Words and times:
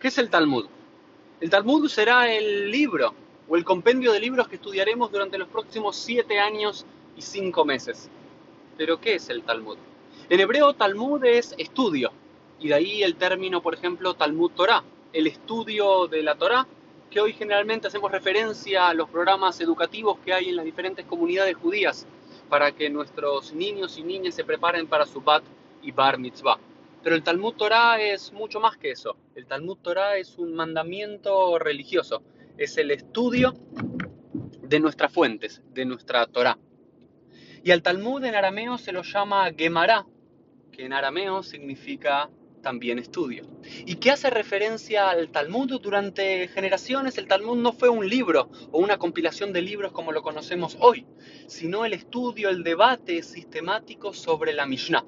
¿Qué 0.00 0.08
es 0.08 0.18
el 0.18 0.30
Talmud? 0.30 0.66
El 1.40 1.50
Talmud 1.50 1.88
será 1.88 2.32
el 2.32 2.70
libro 2.70 3.14
o 3.48 3.56
el 3.56 3.64
compendio 3.64 4.12
de 4.12 4.20
libros 4.20 4.46
que 4.46 4.54
estudiaremos 4.54 5.10
durante 5.10 5.38
los 5.38 5.48
próximos 5.48 5.96
siete 5.96 6.38
años 6.38 6.86
y 7.16 7.22
cinco 7.22 7.64
meses. 7.64 8.08
Pero 8.76 9.00
¿qué 9.00 9.16
es 9.16 9.28
el 9.28 9.42
Talmud? 9.42 9.76
En 10.30 10.38
hebreo 10.38 10.72
Talmud 10.74 11.24
es 11.24 11.52
estudio, 11.58 12.12
y 12.60 12.68
de 12.68 12.74
ahí 12.74 13.02
el 13.02 13.16
término, 13.16 13.60
por 13.60 13.74
ejemplo, 13.74 14.14
Talmud 14.14 14.52
Torah, 14.52 14.84
el 15.12 15.26
estudio 15.26 16.06
de 16.06 16.22
la 16.22 16.36
Torah, 16.36 16.64
que 17.10 17.20
hoy 17.20 17.32
generalmente 17.32 17.88
hacemos 17.88 18.12
referencia 18.12 18.88
a 18.88 18.94
los 18.94 19.08
programas 19.08 19.60
educativos 19.60 20.20
que 20.24 20.32
hay 20.32 20.48
en 20.48 20.54
las 20.54 20.64
diferentes 20.64 21.06
comunidades 21.06 21.56
judías 21.56 22.06
para 22.48 22.70
que 22.70 22.88
nuestros 22.88 23.52
niños 23.52 23.98
y 23.98 24.04
niñas 24.04 24.36
se 24.36 24.44
preparen 24.44 24.86
para 24.86 25.06
su 25.06 25.20
bat 25.20 25.42
y 25.82 25.90
bar 25.90 26.18
mitzvah. 26.18 26.67
Pero 27.02 27.14
el 27.14 27.22
Talmud 27.22 27.54
Torah 27.54 28.00
es 28.00 28.32
mucho 28.32 28.60
más 28.60 28.76
que 28.76 28.90
eso. 28.90 29.16
El 29.34 29.46
Talmud 29.46 29.78
Torah 29.78 30.16
es 30.16 30.36
un 30.38 30.54
mandamiento 30.54 31.58
religioso. 31.58 32.22
Es 32.56 32.76
el 32.76 32.90
estudio 32.90 33.54
de 34.62 34.80
nuestras 34.80 35.12
fuentes, 35.12 35.62
de 35.72 35.84
nuestra 35.84 36.26
Torah. 36.26 36.58
Y 37.62 37.70
al 37.70 37.82
Talmud 37.82 38.24
en 38.24 38.34
arameo 38.34 38.78
se 38.78 38.92
lo 38.92 39.02
llama 39.02 39.50
Gemara, 39.56 40.06
que 40.72 40.84
en 40.84 40.92
arameo 40.92 41.42
significa 41.42 42.30
también 42.62 42.98
estudio. 42.98 43.44
¿Y 43.86 43.96
qué 43.96 44.10
hace 44.10 44.30
referencia 44.30 45.10
al 45.10 45.30
Talmud? 45.30 45.80
Durante 45.80 46.48
generaciones 46.48 47.18
el 47.18 47.28
Talmud 47.28 47.56
no 47.56 47.72
fue 47.72 47.88
un 47.88 48.08
libro 48.08 48.50
o 48.70 48.78
una 48.78 48.98
compilación 48.98 49.52
de 49.52 49.62
libros 49.62 49.92
como 49.92 50.12
lo 50.12 50.22
conocemos 50.22 50.76
hoy, 50.80 51.06
sino 51.46 51.84
el 51.84 51.92
estudio, 51.92 52.48
el 52.48 52.62
debate 52.62 53.22
sistemático 53.22 54.12
sobre 54.12 54.52
la 54.52 54.66
Mishnah. 54.66 55.04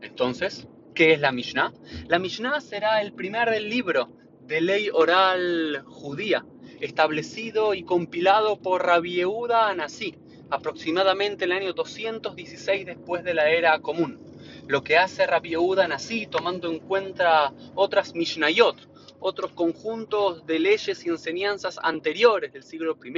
Entonces, 0.00 0.68
¿Qué 0.98 1.12
es 1.12 1.20
la 1.20 1.30
Mishnah? 1.30 1.72
La 2.08 2.18
Mishnah 2.18 2.60
será 2.60 3.00
el 3.00 3.12
primer 3.12 3.62
libro 3.62 4.08
de 4.48 4.60
ley 4.60 4.90
oral 4.92 5.84
judía, 5.86 6.44
establecido 6.80 7.72
y 7.72 7.84
compilado 7.84 8.60
por 8.60 8.84
Rabbi 8.84 9.12
Yehuda 9.12 9.68
Anasí, 9.68 10.16
aproximadamente 10.50 11.44
el 11.44 11.52
año 11.52 11.72
216 11.72 12.84
después 12.84 13.22
de 13.22 13.32
la 13.32 13.48
era 13.48 13.78
común. 13.78 14.18
Lo 14.66 14.82
que 14.82 14.96
hace 14.96 15.24
Rabbi 15.24 15.50
Yehuda 15.50 15.84
Anasí, 15.84 16.26
tomando 16.26 16.68
en 16.68 16.80
cuenta 16.80 17.52
otras 17.76 18.16
Mishnayot, 18.16 18.88
otros 19.20 19.52
conjuntos 19.52 20.46
de 20.46 20.58
leyes 20.58 21.04
y 21.04 21.08
enseñanzas 21.08 21.78
anteriores 21.82 22.52
del 22.52 22.62
siglo 22.62 22.98
I 23.04 23.08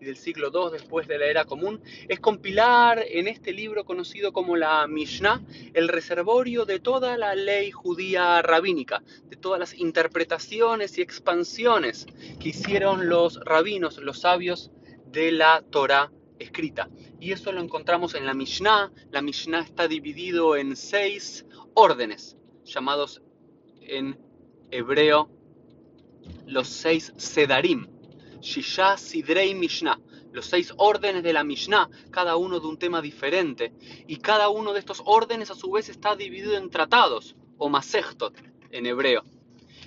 y 0.00 0.04
del 0.04 0.16
siglo 0.16 0.50
II 0.52 0.72
después 0.72 1.08
de 1.08 1.18
la 1.18 1.26
era 1.26 1.44
común, 1.44 1.82
es 2.08 2.20
compilar 2.20 3.04
en 3.06 3.28
este 3.28 3.52
libro 3.52 3.84
conocido 3.84 4.32
como 4.32 4.56
la 4.56 4.86
Mishnah 4.86 5.42
el 5.74 5.88
reservorio 5.88 6.64
de 6.64 6.80
toda 6.80 7.16
la 7.16 7.34
ley 7.34 7.70
judía 7.70 8.42
rabínica, 8.42 9.02
de 9.24 9.36
todas 9.36 9.58
las 9.58 9.74
interpretaciones 9.74 10.98
y 10.98 11.02
expansiones 11.02 12.06
que 12.40 12.50
hicieron 12.50 13.08
los 13.08 13.40
rabinos, 13.40 13.98
los 13.98 14.20
sabios 14.20 14.70
de 15.06 15.32
la 15.32 15.62
Torah 15.70 16.10
escrita. 16.38 16.88
Y 17.20 17.32
eso 17.32 17.52
lo 17.52 17.60
encontramos 17.60 18.14
en 18.14 18.26
la 18.26 18.34
Mishnah. 18.34 18.92
La 19.10 19.22
Mishnah 19.22 19.60
está 19.60 19.88
dividido 19.88 20.56
en 20.56 20.76
seis 20.76 21.46
órdenes, 21.74 22.36
llamados 22.64 23.22
en 23.80 24.18
hebreo 24.70 25.28
los 26.46 26.68
seis 26.68 27.12
Sedarim, 27.16 27.86
Shisha 28.40 28.96
Sidrei 28.96 29.54
Mishnah, 29.54 29.98
los 30.32 30.46
seis 30.46 30.72
órdenes 30.76 31.22
de 31.22 31.32
la 31.32 31.44
Mishnah, 31.44 31.88
cada 32.10 32.36
uno 32.36 32.58
de 32.58 32.66
un 32.66 32.78
tema 32.78 33.02
diferente, 33.02 33.72
y 34.06 34.16
cada 34.16 34.48
uno 34.48 34.72
de 34.72 34.80
estos 34.80 35.02
órdenes 35.04 35.50
a 35.50 35.54
su 35.54 35.70
vez 35.70 35.88
está 35.88 36.16
dividido 36.16 36.56
en 36.56 36.70
tratados, 36.70 37.36
o 37.58 37.68
masechtot 37.68 38.34
en 38.70 38.86
hebreo. 38.86 39.22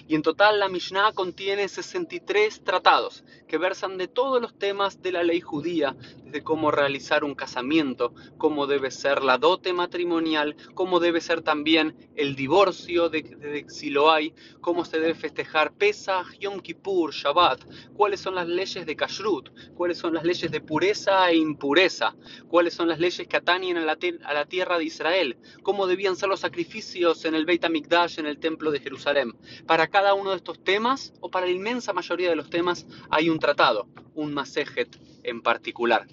Y 0.07 0.13
en 0.13 0.21
total 0.21 0.59
la 0.59 0.69
Mishnah 0.69 1.13
contiene 1.13 1.67
63 1.67 2.63
tratados 2.63 3.23
que 3.47 3.57
versan 3.57 3.97
de 3.97 4.07
todos 4.07 4.39
los 4.39 4.57
temas 4.57 5.01
de 5.01 5.11
la 5.11 5.23
ley 5.23 5.41
judía, 5.41 5.95
desde 6.35 6.43
cómo 6.43 6.69
realizar 6.69 7.23
un 7.23 7.33
casamiento, 7.33 8.13
cómo 8.37 8.67
debe 8.67 8.91
ser 8.91 9.23
la 9.23 9.37
dote 9.37 9.71
matrimonial, 9.71 10.57
cómo 10.73 10.99
debe 10.99 11.21
ser 11.21 11.41
también 11.41 11.95
el 12.17 12.35
divorcio 12.35 13.07
de, 13.07 13.63
si 13.69 13.89
lo 13.89 14.11
hay, 14.11 14.33
cómo 14.59 14.83
se 14.83 14.99
debe 14.99 15.15
festejar 15.15 15.71
Pesach, 15.71 16.37
Yom 16.41 16.59
Kippur, 16.59 17.13
Shabbat, 17.13 17.61
cuáles 17.93 18.19
son 18.19 18.35
las 18.35 18.49
leyes 18.49 18.85
de 18.85 18.97
Kashrut, 18.97 19.49
cuáles 19.75 19.97
son 19.97 20.13
las 20.13 20.25
leyes 20.25 20.51
de 20.51 20.59
pureza 20.59 21.29
e 21.29 21.37
impureza, 21.37 22.17
cuáles 22.49 22.73
son 22.73 22.89
las 22.89 22.99
leyes 22.99 23.25
que 23.29 23.37
atañen 23.37 23.77
a 23.77 23.85
la, 23.85 23.97
a 24.25 24.33
la 24.33 24.45
tierra 24.45 24.77
de 24.77 24.83
Israel, 24.83 25.37
cómo 25.63 25.87
debían 25.87 26.17
ser 26.17 26.27
los 26.27 26.41
sacrificios 26.41 27.23
en 27.23 27.35
el 27.35 27.45
Beit 27.45 27.63
HaMikdash, 27.63 28.19
en 28.19 28.25
el 28.25 28.39
templo 28.39 28.71
de 28.71 28.81
Jerusalén. 28.81 29.37
Para 29.65 29.87
cada 29.87 30.13
uno 30.15 30.31
de 30.31 30.35
estos 30.35 30.61
temas, 30.61 31.13
o 31.21 31.31
para 31.31 31.45
la 31.45 31.53
inmensa 31.53 31.93
mayoría 31.93 32.29
de 32.29 32.35
los 32.35 32.49
temas, 32.49 32.85
hay 33.09 33.29
un 33.29 33.39
tratado, 33.39 33.87
un 34.15 34.33
masejet 34.33 34.99
en 35.23 35.41
particular. 35.41 36.05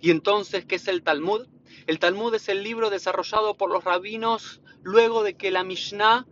Y 0.00 0.10
entonces, 0.10 0.64
¿qué 0.64 0.76
es 0.76 0.88
el 0.88 1.02
Talmud? 1.02 1.46
El 1.86 1.98
Talmud 1.98 2.34
es 2.34 2.48
el 2.48 2.62
libro 2.62 2.90
desarrollado 2.90 3.56
por 3.56 3.70
los 3.70 3.84
rabinos 3.84 4.60
luego 4.82 5.22
de 5.22 5.34
que 5.34 5.50
la 5.50 5.64
Mishnah 5.64 6.26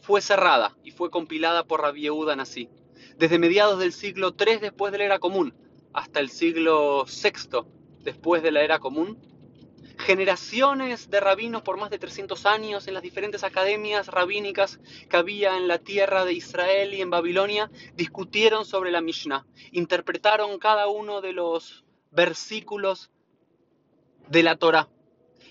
fue 0.00 0.20
cerrada 0.20 0.76
y 0.82 0.90
fue 0.90 1.10
compilada 1.10 1.64
por 1.64 1.82
Rabbi 1.82 2.02
Yehuda 2.02 2.36
Nasi. 2.36 2.68
Desde 3.16 3.38
mediados 3.38 3.78
del 3.78 3.92
siglo 3.92 4.34
III 4.38 4.58
después 4.58 4.92
de 4.92 4.98
la 4.98 5.04
era 5.04 5.18
común 5.18 5.54
hasta 5.92 6.20
el 6.20 6.30
siglo 6.30 7.04
VI 7.04 7.66
después 8.04 8.42
de 8.42 8.52
la 8.52 8.62
era 8.62 8.78
común, 8.78 9.18
generaciones 9.98 11.10
de 11.10 11.20
rabinos 11.20 11.62
por 11.62 11.76
más 11.76 11.90
de 11.90 11.98
300 11.98 12.46
años 12.46 12.86
en 12.86 12.94
las 12.94 13.02
diferentes 13.02 13.42
academias 13.42 14.06
rabínicas 14.06 14.80
que 15.10 15.16
había 15.16 15.56
en 15.56 15.66
la 15.66 15.78
tierra 15.78 16.24
de 16.24 16.34
Israel 16.34 16.94
y 16.94 17.00
en 17.00 17.10
Babilonia 17.10 17.70
discutieron 17.96 18.64
sobre 18.64 18.92
la 18.92 19.00
Mishnah, 19.00 19.44
interpretaron 19.72 20.58
cada 20.58 20.86
uno 20.86 21.20
de 21.20 21.32
los 21.32 21.84
versículos 22.10 23.10
de 24.28 24.42
la 24.42 24.56
Torah, 24.56 24.88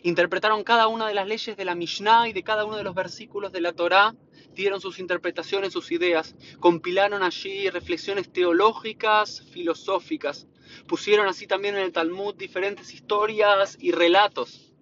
interpretaron 0.03 0.63
cada 0.63 0.87
una 0.87 1.07
de 1.07 1.13
las 1.13 1.27
leyes 1.27 1.57
de 1.57 1.65
la 1.65 1.75
Mishnah 1.75 2.29
y 2.29 2.33
de 2.33 2.43
cada 2.43 2.65
uno 2.65 2.77
de 2.77 2.83
los 2.83 2.95
versículos 2.95 3.51
de 3.51 3.61
la 3.61 3.73
Torah, 3.73 4.15
dieron 4.53 4.81
sus 4.81 4.99
interpretaciones, 4.99 5.73
sus 5.73 5.91
ideas, 5.91 6.35
compilaron 6.59 7.23
allí 7.23 7.69
reflexiones 7.69 8.31
teológicas, 8.31 9.43
filosóficas, 9.51 10.47
Pusieron 10.87 11.27
así 11.27 11.47
también 11.47 11.75
en 11.75 11.81
el 11.81 11.91
Talmud 11.91 12.35
diferentes 12.35 12.93
historias 12.93 13.77
y 13.79 13.91
relatos 13.91 14.73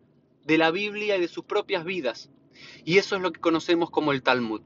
de 0.44 0.58
la 0.58 0.72
Biblia 0.72 1.18
y 1.18 1.22
de 1.22 1.28
sus 1.28 1.46
propias 1.46 1.84
vidas. 1.84 2.30
Y 2.84 2.97
eso 2.97 3.16
es 3.16 3.22
lo 3.22 3.31
que 3.31 3.41
conocemos 3.41 3.90
como 3.90 4.12
el 4.12 4.24
Talmud. 4.24 4.62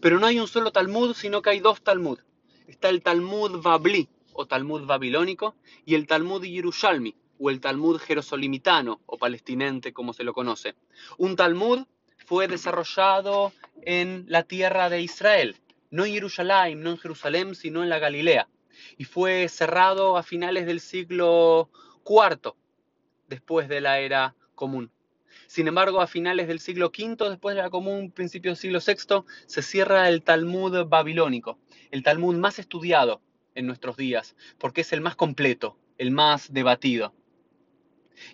Pero 0.00 0.18
no 0.18 0.26
hay 0.26 0.40
un 0.40 0.48
solo 0.48 0.72
Talmud, 0.72 1.14
sino 1.14 1.42
que 1.42 1.50
hay 1.50 1.60
dos 1.60 1.82
Talmud. 1.82 2.18
Está 2.66 2.88
el 2.88 3.02
Talmud 3.02 3.62
Babli, 3.62 4.08
o 4.40 4.46
Talmud 4.46 4.86
babilónico, 4.86 5.56
y 5.84 5.96
el 5.96 6.06
Talmud 6.06 6.44
Yerushalmi, 6.44 7.14
o 7.40 7.50
el 7.50 7.60
Talmud 7.60 7.98
jerosolimitano, 7.98 9.00
o 9.06 9.18
palestinente, 9.18 9.92
como 9.92 10.12
se 10.12 10.22
lo 10.22 10.32
conoce. 10.32 10.76
Un 11.16 11.34
Talmud 11.34 11.86
fue 12.24 12.46
desarrollado 12.46 13.52
en 13.82 14.26
la 14.28 14.44
tierra 14.44 14.90
de 14.90 15.02
Israel, 15.02 15.56
no 15.90 16.04
en 16.04 16.12
Jerusalén, 16.14 16.82
no 16.82 16.90
en 16.90 16.98
Jerusalén, 16.98 17.54
sino 17.56 17.82
en 17.82 17.88
la 17.88 17.98
Galilea 17.98 18.48
y 18.96 19.04
fue 19.04 19.48
cerrado 19.48 20.16
a 20.16 20.22
finales 20.22 20.66
del 20.66 20.80
siglo 20.80 21.70
IV, 22.06 22.54
después 23.28 23.68
de 23.68 23.80
la 23.80 23.98
era 24.00 24.34
común. 24.54 24.90
Sin 25.46 25.66
embargo, 25.66 26.00
a 26.00 26.06
finales 26.06 26.46
del 26.48 26.60
siglo 26.60 26.86
V, 26.96 27.28
después 27.28 27.56
de 27.56 27.62
la 27.62 27.70
común, 27.70 28.10
principios 28.10 28.60
del 28.60 28.80
siglo 28.80 28.80
VI, 28.86 29.24
se 29.46 29.62
cierra 29.62 30.08
el 30.08 30.22
Talmud 30.22 30.86
babilónico, 30.86 31.58
el 31.90 32.02
Talmud 32.02 32.36
más 32.36 32.58
estudiado 32.58 33.22
en 33.54 33.66
nuestros 33.66 33.96
días, 33.96 34.36
porque 34.58 34.82
es 34.82 34.92
el 34.92 35.00
más 35.00 35.16
completo, 35.16 35.76
el 35.98 36.10
más 36.10 36.52
debatido. 36.52 37.14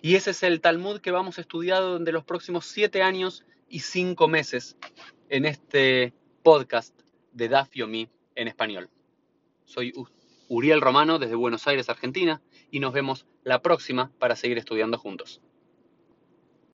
Y 0.01 0.15
ese 0.15 0.31
es 0.31 0.43
el 0.43 0.61
Talmud 0.61 0.99
que 0.99 1.11
vamos 1.11 1.37
a 1.37 1.41
estudiar 1.41 1.81
durante 1.81 2.11
los 2.11 2.23
próximos 2.23 2.65
siete 2.65 3.01
años 3.01 3.45
y 3.69 3.79
cinco 3.79 4.27
meses 4.27 4.77
en 5.29 5.45
este 5.45 6.13
podcast 6.43 6.99
de 7.33 7.49
Dafiomi 7.49 8.09
en 8.35 8.47
español. 8.47 8.89
Soy 9.65 9.93
Uriel 10.47 10.81
Romano 10.81 11.19
desde 11.19 11.35
Buenos 11.35 11.67
Aires, 11.67 11.89
Argentina, 11.89 12.41
y 12.71 12.79
nos 12.79 12.93
vemos 12.93 13.25
la 13.43 13.61
próxima 13.61 14.11
para 14.19 14.35
seguir 14.35 14.57
estudiando 14.57 14.97
juntos. 14.97 15.41